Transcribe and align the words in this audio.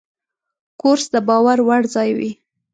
کورس 0.81 1.05
د 1.13 1.15
باور 1.27 1.57
وړ 1.67 1.81
ځای 1.95 2.09
وي. 2.17 2.31